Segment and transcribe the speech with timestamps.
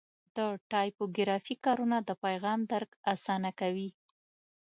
[0.35, 0.39] د
[0.71, 3.89] ټایپوګرافي کارونه د پیغام درک اسانه کوي.